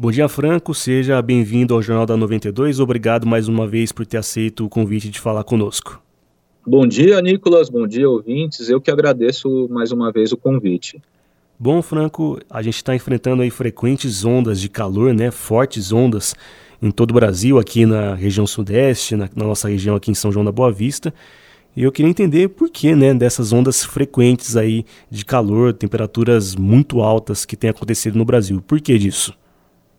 [0.00, 0.72] Bom dia, Franco.
[0.76, 2.78] Seja bem-vindo ao Jornal da 92.
[2.78, 6.00] Obrigado mais uma vez por ter aceito o convite de falar conosco.
[6.64, 7.68] Bom dia, Nicolas.
[7.68, 8.68] Bom dia, ouvintes.
[8.70, 11.02] Eu que agradeço mais uma vez o convite.
[11.58, 15.32] Bom, Franco, a gente está enfrentando aí frequentes ondas de calor, né?
[15.32, 16.32] Fortes ondas
[16.80, 20.30] em todo o Brasil, aqui na região sudeste, na, na nossa região aqui em São
[20.30, 21.12] João da Boa Vista.
[21.76, 27.00] E eu queria entender por que, né, dessas ondas frequentes aí de calor, temperaturas muito
[27.00, 28.62] altas que tem acontecido no Brasil.
[28.64, 29.36] Por que disso?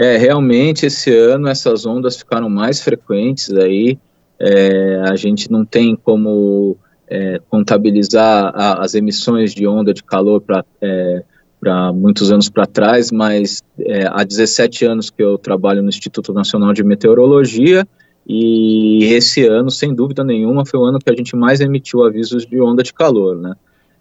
[0.00, 3.98] É, realmente esse ano essas ondas ficaram mais frequentes aí.
[4.38, 6.74] É, a gente não tem como
[7.06, 11.22] é, contabilizar a, as emissões de onda de calor para é,
[11.92, 16.72] muitos anos para trás, mas é, há 17 anos que eu trabalho no Instituto Nacional
[16.72, 17.86] de Meteorologia
[18.26, 22.46] e esse ano, sem dúvida nenhuma, foi o ano que a gente mais emitiu avisos
[22.46, 23.52] de onda de calor, né?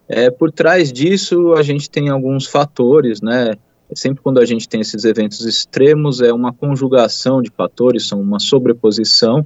[0.07, 3.55] É, por trás disso, a gente tem alguns fatores, né?
[3.93, 8.39] Sempre quando a gente tem esses eventos extremos, é uma conjugação de fatores, são uma
[8.39, 9.43] sobreposição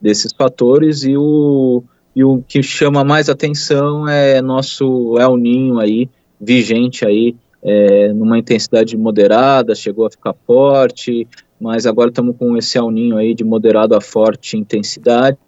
[0.00, 1.82] desses fatores e o,
[2.14, 6.08] e o que chama mais atenção é nosso El Ninho aí,
[6.40, 11.26] vigente aí, é, numa intensidade moderada, chegou a ficar forte,
[11.60, 15.38] mas agora estamos com esse El Ninho aí de moderado a forte intensidade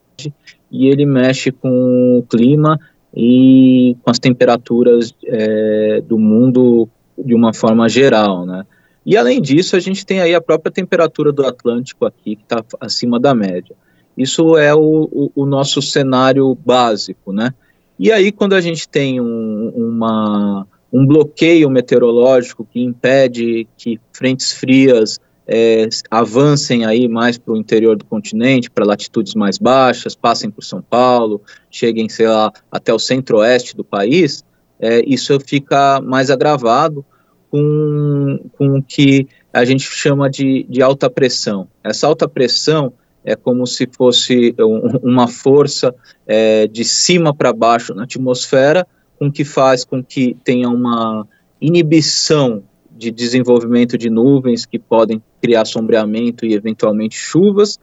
[0.70, 2.78] e ele mexe com o clima
[3.14, 6.88] e com as temperaturas é, do mundo
[7.24, 8.64] de uma forma geral, né?
[9.04, 12.62] E além disso, a gente tem aí a própria temperatura do Atlântico aqui, que está
[12.78, 13.74] acima da média.
[14.16, 17.54] Isso é o, o, o, nosso cenário básico, né?
[17.98, 24.52] E aí, quando a gente tem um, uma, um bloqueio meteorológico que impede que frentes
[24.52, 30.50] frias é, avancem aí mais para o interior do continente, para latitudes mais baixas, passem
[30.50, 34.44] por São Paulo, cheguem, sei lá, até o centro-oeste do país,
[34.81, 37.05] é, isso fica mais agravado
[37.50, 41.69] com, com o que a gente chama de, de alta pressão.
[41.84, 42.92] Essa alta pressão
[43.25, 45.95] é como se fosse um, uma força
[46.27, 48.87] é, de cima para baixo na atmosfera,
[49.19, 51.27] com que faz com que tenha uma
[51.60, 57.78] inibição de desenvolvimento de nuvens que podem criar sombreamento e eventualmente chuvas,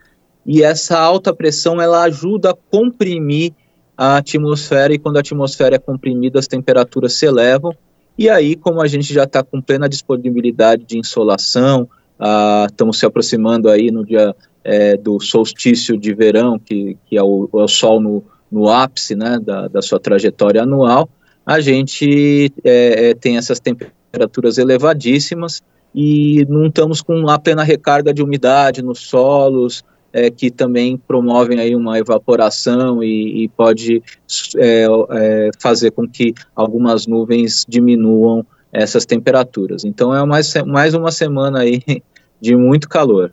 [0.45, 3.53] e essa alta pressão ela ajuda a comprimir
[3.97, 7.73] a atmosfera e quando a atmosfera é comprimida as temperaturas se elevam.
[8.17, 13.05] E aí como a gente já está com plena disponibilidade de insolação, ah, estamos se
[13.05, 17.67] aproximando aí no dia é, do solstício de verão que, que é, o, é o
[17.67, 21.09] sol no, no ápice né, da, da sua trajetória anual,
[21.45, 25.61] a gente é, é tem essas temperaturas elevadíssimas
[25.95, 31.59] e não estamos com a plena recarga de umidade nos solos, é, que também promovem
[31.59, 34.01] aí uma evaporação e, e pode
[34.57, 39.84] é, é, fazer com que algumas nuvens diminuam essas temperaturas.
[39.84, 41.81] Então é mais, mais uma semana aí
[42.40, 43.31] de muito calor.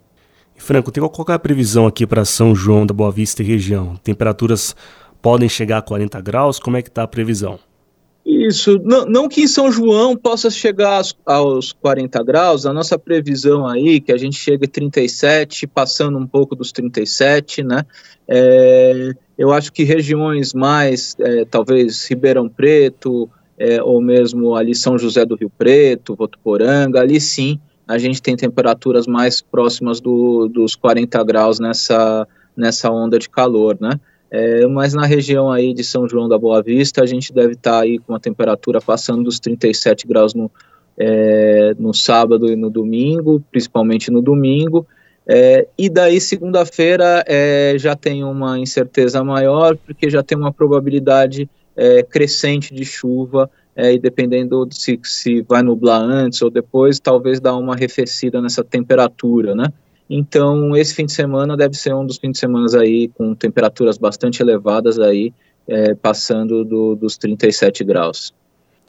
[0.57, 3.97] Franco, tem qual é a previsão aqui para São João da Boa Vista e região?
[4.03, 4.75] Temperaturas
[5.21, 6.59] podem chegar a 40 graus?
[6.59, 7.59] Como é que está a previsão?
[8.25, 12.99] Isso, não, não, que em São João possa chegar aos, aos 40 graus, a nossa
[12.99, 17.85] previsão aí, que a gente chega a 37, passando um pouco dos 37, né?
[18.27, 24.99] É, eu acho que regiões mais, é, talvez Ribeirão Preto, é, ou mesmo ali São
[24.99, 30.75] José do Rio Preto, Votuporanga, ali sim, a gente tem temperaturas mais próximas do, dos
[30.75, 34.01] 40 graus nessa, nessa onda de calor, né?
[34.37, 37.71] É, mas na região aí de São João da Boa Vista, a gente deve estar
[37.71, 40.51] tá aí com a temperatura passando dos 37 graus no,
[40.99, 44.85] é, no sábado e no domingo, principalmente no domingo.
[45.25, 51.49] É, e daí, segunda-feira, é, já tem uma incerteza maior, porque já tem uma probabilidade
[51.77, 56.99] é, crescente de chuva, é, e dependendo de se, se vai nublar antes ou depois,
[56.99, 59.73] talvez dá uma arrefecida nessa temperatura, né?
[60.09, 63.97] Então, esse fim de semana deve ser um dos fins de semana aí com temperaturas
[63.97, 65.33] bastante elevadas aí,
[65.67, 68.33] é, passando do, dos 37 graus.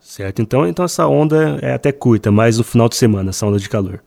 [0.01, 3.57] Certo, então, então essa onda é até curta, mais no final de semana, essa onda
[3.57, 4.01] de calor.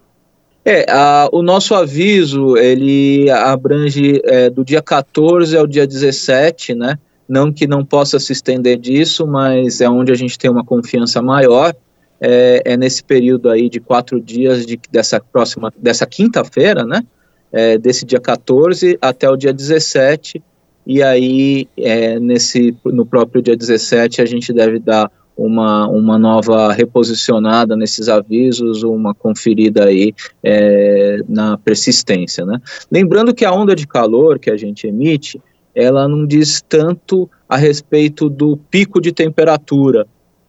[0.64, 6.98] É, a, o nosso aviso, ele abrange é, do dia 14 ao dia 17, né?
[7.27, 11.22] Não que não possa se estender disso, mas é onde a gente tem uma confiança
[11.22, 11.74] maior
[12.20, 17.03] é, é nesse período aí de quatro dias de, dessa próxima, dessa quinta-feira, né?
[17.50, 20.42] É, desse dia 14 até o dia 17,
[20.86, 26.72] e aí é, nesse, no próprio dia 17 a gente deve dar uma, uma nova
[26.72, 30.12] reposicionada nesses avisos, uma conferida aí
[30.42, 32.60] é, na persistência, né?
[32.91, 35.41] Lembrando que a onda de calor que a gente emite,
[35.74, 40.06] ela não diz tanto a respeito do pico de temperatura,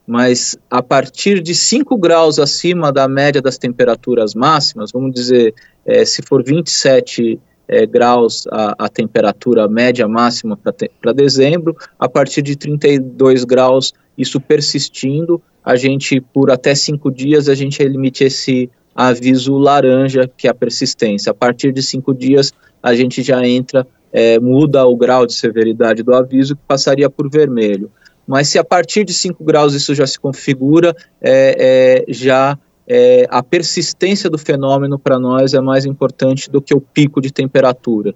[0.09, 5.53] mas a partir de 5 graus acima da média das temperaturas máximas, vamos dizer,
[5.85, 12.41] é, se for 27 é, graus a, a, temperatura média máxima para dezembro, a partir
[12.41, 18.67] de 32 graus, isso persistindo, a gente, por até cinco dias, a gente emite esse
[18.95, 21.29] aviso laranja, que é a persistência.
[21.29, 22.51] A partir de cinco dias,
[22.81, 27.29] a gente já entra, é, muda o grau de severidade do aviso, que passaria por
[27.29, 27.91] vermelho
[28.29, 32.55] mas se a partir de 5 graus isso já se configura, é, é já
[32.87, 37.33] é, a persistência do fenômeno para nós é mais importante do que o pico de
[37.33, 38.13] temperatura.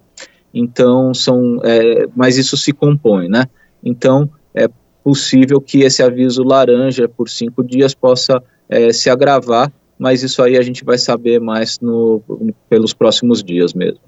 [0.54, 3.46] Então, são, é, mas isso se compõe, né?
[3.84, 4.70] Então, é
[5.04, 8.40] possível que esse aviso laranja por cinco dias possa
[8.70, 12.22] é, se agravar, mas isso aí a gente vai saber mais no,
[12.70, 14.02] pelos próximos dias mesmo.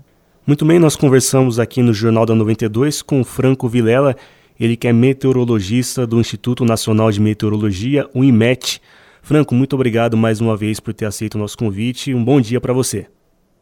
[0.45, 4.15] Muito bem, nós conversamos aqui no Jornal da 92 com Franco Vilela,
[4.59, 8.81] ele que é meteorologista do Instituto Nacional de Meteorologia, o IMET.
[9.21, 12.13] Franco, muito obrigado mais uma vez por ter aceito o nosso convite.
[12.13, 13.07] Um bom dia para você.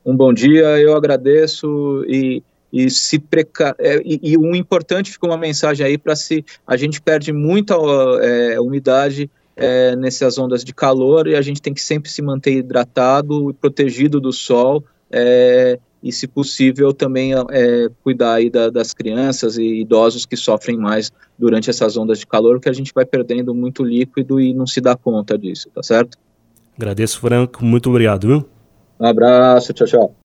[0.06, 3.76] Um bom dia, eu agradeço e, e se preca...
[3.80, 7.76] É, e, e um importante fica uma mensagem aí para se a gente perde muita
[8.22, 12.54] é, umidade é, nessas ondas de calor e a gente tem que sempre se manter
[12.54, 14.84] hidratado e protegido do sol.
[15.10, 20.78] É, e, se possível, também é, cuidar aí da, das crianças e idosos que sofrem
[20.78, 24.68] mais durante essas ondas de calor, que a gente vai perdendo muito líquido e não
[24.68, 26.18] se dá conta disso, tá certo?
[26.78, 27.64] Agradeço, Franco.
[27.64, 28.50] Muito obrigado, viu?
[29.00, 30.23] Um abraço, tchau, tchau.